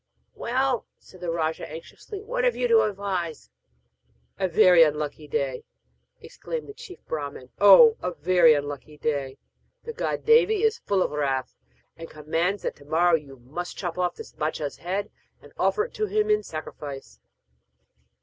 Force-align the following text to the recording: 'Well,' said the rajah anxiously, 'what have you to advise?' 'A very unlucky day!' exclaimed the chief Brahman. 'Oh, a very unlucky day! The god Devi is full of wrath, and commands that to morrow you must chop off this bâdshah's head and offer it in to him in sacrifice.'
'Well,' 0.33 0.87
said 0.97 1.21
the 1.21 1.29
rajah 1.29 1.69
anxiously, 1.69 2.23
'what 2.23 2.43
have 2.43 2.55
you 2.55 2.67
to 2.67 2.81
advise?' 2.81 3.51
'A 4.39 4.47
very 4.47 4.81
unlucky 4.81 5.27
day!' 5.27 5.63
exclaimed 6.19 6.67
the 6.67 6.73
chief 6.73 7.05
Brahman. 7.05 7.51
'Oh, 7.59 7.97
a 8.01 8.11
very 8.11 8.55
unlucky 8.55 8.97
day! 8.97 9.37
The 9.83 9.93
god 9.93 10.25
Devi 10.25 10.63
is 10.63 10.79
full 10.79 11.03
of 11.03 11.11
wrath, 11.11 11.53
and 11.95 12.09
commands 12.09 12.63
that 12.63 12.75
to 12.77 12.85
morrow 12.85 13.13
you 13.13 13.37
must 13.37 13.77
chop 13.77 13.99
off 13.99 14.15
this 14.15 14.33
bâdshah's 14.33 14.77
head 14.77 15.11
and 15.39 15.53
offer 15.59 15.83
it 15.83 15.89
in 15.89 15.93
to 15.93 16.05
him 16.07 16.31
in 16.31 16.41
sacrifice.' 16.41 17.19